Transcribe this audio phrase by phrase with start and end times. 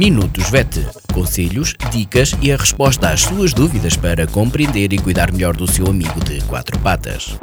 [0.00, 0.80] Minutos VET.
[1.12, 5.86] Conselhos, dicas e a resposta às suas dúvidas para compreender e cuidar melhor do seu
[5.88, 7.38] amigo de quatro patas.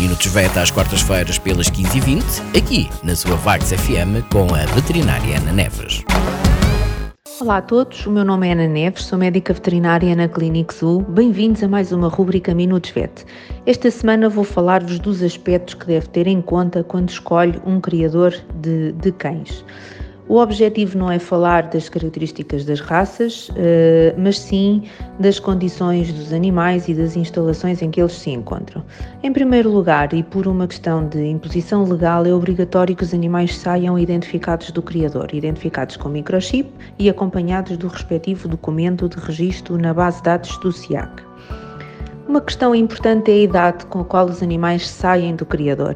[0.00, 5.52] Minutos VET às quartas-feiras pelas 15h20, aqui na sua Vagos FM com a veterinária Ana
[5.52, 6.02] Neves.
[7.38, 11.02] Olá a todos, o meu nome é Ana Neves, sou médica veterinária na Clinic Zoo.
[11.02, 13.26] Bem-vindos a mais uma rubrica Minutos Vet.
[13.66, 18.34] Esta semana vou falar-vos dos aspectos que deve ter em conta quando escolhe um criador
[18.62, 19.62] de, de cães.
[20.28, 24.82] O objetivo não é falar das características das raças, eh, mas sim
[25.20, 28.84] das condições dos animais e das instalações em que eles se encontram.
[29.22, 33.56] Em primeiro lugar, e por uma questão de imposição legal, é obrigatório que os animais
[33.56, 36.68] saiam identificados do criador, identificados com microchip
[36.98, 41.22] e acompanhados do respectivo documento de registro na base de dados do SIAC.
[42.26, 45.94] Uma questão importante é a idade com a qual os animais saem do criador.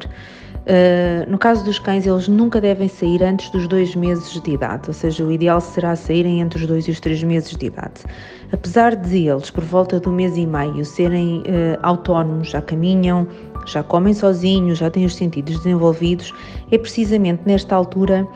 [0.61, 4.83] Uh, no caso dos cães, eles nunca devem sair antes dos dois meses de idade,
[4.87, 8.03] ou seja, o ideal será saírem entre os dois e os três meses de idade.
[8.51, 13.27] Apesar de eles, por volta do mês e meio, serem uh, autónomos, já caminham,
[13.65, 16.31] já comem sozinhos, já têm os sentidos desenvolvidos,
[16.71, 18.27] é precisamente nesta altura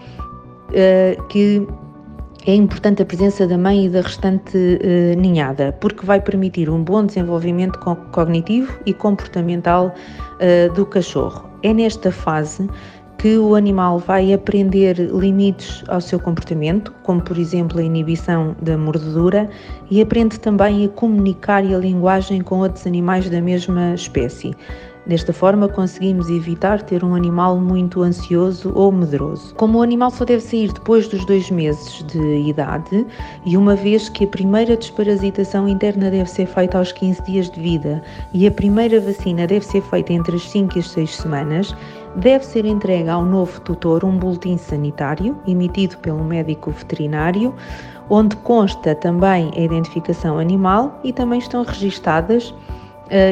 [0.69, 1.67] uh, que
[2.47, 6.83] é importante a presença da mãe e da restante uh, ninhada, porque vai permitir um
[6.83, 7.79] bom desenvolvimento
[8.11, 9.93] cognitivo e comportamental
[10.35, 11.49] uh, do cachorro.
[11.63, 12.69] É nesta fase
[13.17, 18.77] que o animal vai aprender limites ao seu comportamento, como por exemplo a inibição da
[18.77, 19.49] mordedura,
[19.89, 24.53] e aprende também a comunicar e a linguagem com outros animais da mesma espécie.
[25.05, 29.53] Desta forma, conseguimos evitar ter um animal muito ansioso ou medroso.
[29.53, 33.05] Como o animal só deve sair depois dos dois meses de idade,
[33.45, 37.61] e uma vez que a primeira desparasitação interna deve ser feita aos 15 dias de
[37.61, 38.01] vida
[38.33, 41.75] e a primeira vacina deve ser feita entre as 5 e as 6 semanas,
[42.15, 47.53] deve ser entregue ao novo tutor um boletim sanitário emitido pelo médico veterinário,
[48.09, 52.51] onde consta também a identificação animal e também estão registadas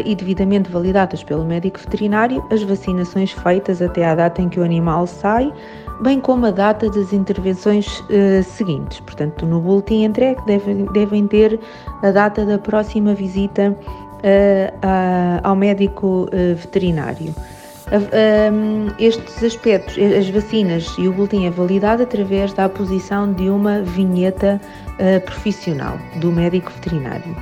[0.06, 4.64] e devidamente validadas pelo médico veterinário as vacinações feitas até à data em que o
[4.64, 5.52] animal sai,
[6.02, 9.00] bem como a data das intervenções uh, seguintes.
[9.00, 11.60] Portanto, no boletim entregue devem, devem ter
[12.02, 13.76] a data da próxima visita
[14.24, 17.34] uh, ao médico veterinário.
[17.92, 23.82] Um, estes aspectos, as vacinas e o boletim é validado através da aposição de uma
[23.82, 27.36] vinheta uh, profissional do médico veterinário.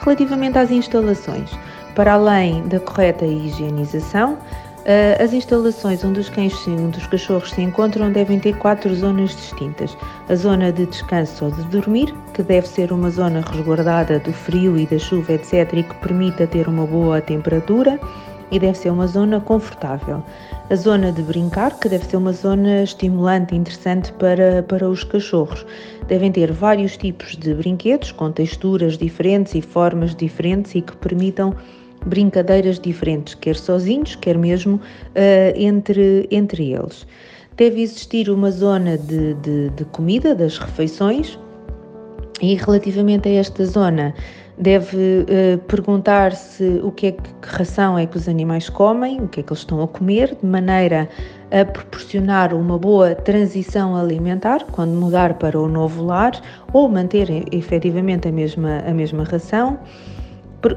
[0.00, 1.50] Relativamente às instalações,
[1.98, 4.38] para além da correta higienização,
[4.84, 9.34] eh, as instalações onde os cães onde os cachorros se encontram devem ter quatro zonas
[9.34, 9.98] distintas.
[10.28, 14.78] A zona de descanso ou de dormir, que deve ser uma zona resguardada do frio
[14.78, 17.98] e da chuva, etc., e que permita ter uma boa temperatura
[18.52, 20.22] e deve ser uma zona confortável.
[20.70, 25.02] A zona de brincar, que deve ser uma zona estimulante e interessante para, para os
[25.02, 25.66] cachorros.
[26.06, 31.56] Devem ter vários tipos de brinquedos com texturas diferentes e formas diferentes e que permitam
[32.06, 34.80] brincadeiras diferentes, quer sozinhos, quer mesmo uh,
[35.54, 37.06] entre, entre eles.
[37.56, 41.38] Deve existir uma zona de, de, de comida, das refeições,
[42.40, 44.14] e relativamente a esta zona,
[44.58, 49.28] deve uh, perguntar-se o que é que, que, ração é que os animais comem, o
[49.28, 51.08] que é que eles estão a comer, de maneira
[51.50, 56.32] a proporcionar uma boa transição alimentar quando mudar para o novo lar
[56.72, 59.78] ou manter efetivamente a mesma, a mesma ração.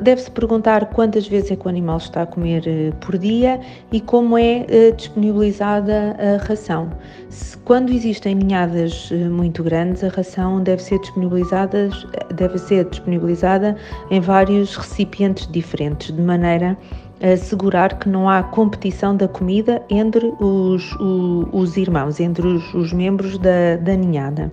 [0.01, 3.59] Deve-se perguntar quantas vezes é que o animal está a comer eh, por dia
[3.91, 6.91] e como é eh, disponibilizada a ração.
[7.29, 11.89] Se, quando existem ninhadas eh, muito grandes, a ração deve ser disponibilizada,
[12.35, 13.75] deve ser disponibilizada
[14.11, 16.77] em vários recipientes diferentes, de maneira
[17.19, 22.71] a assegurar que não há competição da comida entre os, os, os irmãos, entre os,
[22.75, 24.51] os membros da, da ninhada.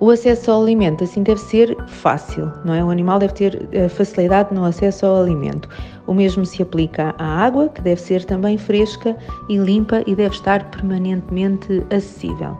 [0.00, 2.84] O acesso ao alimento assim deve ser fácil, não é?
[2.84, 5.68] O animal deve ter eh, facilidade no acesso ao alimento.
[6.06, 9.16] O mesmo se aplica à água, que deve ser também fresca
[9.48, 12.56] e limpa e deve estar permanentemente acessível.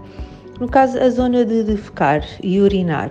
[0.58, 3.10] No caso, a zona de defecar e urinar,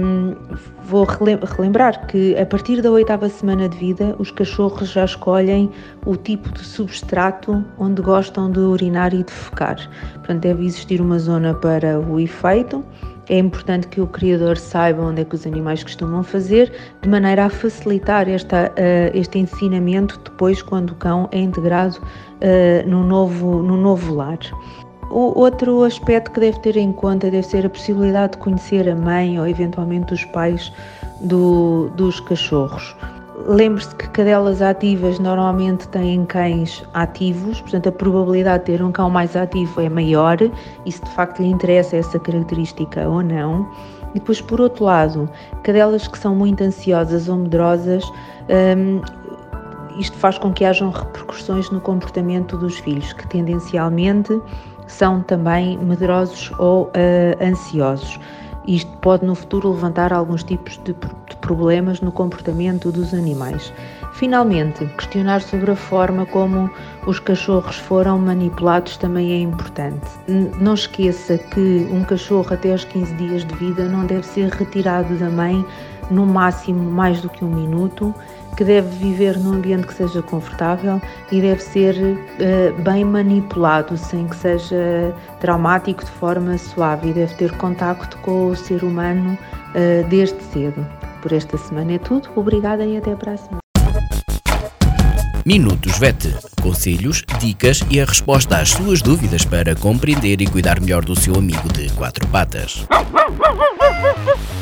[0.00, 0.34] um,
[0.82, 5.70] vou relembrar que a partir da oitava semana de vida, os cachorros já escolhem
[6.06, 9.76] o tipo de substrato onde gostam de urinar e defecar.
[10.14, 12.84] Portanto, deve existir uma zona para o efeito
[13.28, 17.46] é importante que o criador saiba onde é que os animais costumam fazer, de maneira
[17.46, 23.62] a facilitar esta, uh, este ensinamento depois quando o cão é integrado uh, no, novo,
[23.62, 24.38] no novo lar.
[25.12, 28.96] O outro aspecto que deve ter em conta deve ser a possibilidade de conhecer a
[28.96, 30.72] mãe ou eventualmente os pais
[31.20, 32.96] do, dos cachorros.
[33.46, 39.10] Lembre-se que cadelas ativas normalmente têm cães ativos, portanto a probabilidade de ter um cão
[39.10, 40.38] mais ativo é maior
[40.86, 43.68] e se de facto lhe interessa essa característica ou não.
[44.14, 45.28] E depois, por outro lado,
[45.62, 48.02] cadelas que são muito ansiosas ou medrosas,
[48.78, 49.02] um,
[49.98, 54.40] isto faz com que hajam repercussões no comportamento dos filhos, que tendencialmente
[54.86, 58.18] são também medrosos ou uh, ansiosos.
[58.66, 63.72] Isto pode no futuro levantar alguns tipos de, de problemas no comportamento dos animais.
[64.12, 66.70] Finalmente, questionar sobre a forma como
[67.06, 70.06] os cachorros foram manipulados também é importante.
[70.60, 75.16] Não esqueça que um cachorro até aos 15 dias de vida não deve ser retirado
[75.16, 75.64] da mãe
[76.10, 78.14] no máximo mais do que um minuto,
[78.62, 84.28] que deve viver num ambiente que seja confortável e deve ser uh, bem manipulado, sem
[84.28, 90.08] que seja traumático, de forma suave, e deve ter contacto com o ser humano uh,
[90.08, 90.86] desde cedo.
[91.20, 93.58] Por esta semana é tudo, obrigada e até para a semana.
[95.44, 96.32] Minutos VET.
[96.62, 101.34] Conselhos, dicas e a resposta às suas dúvidas para compreender e cuidar melhor do seu
[101.34, 102.86] amigo de quatro patas.